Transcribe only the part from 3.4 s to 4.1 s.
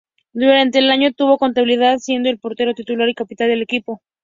del equipo.